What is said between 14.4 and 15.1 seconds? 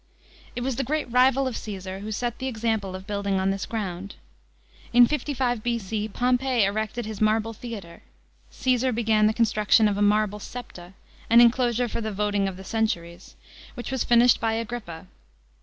Agrippa.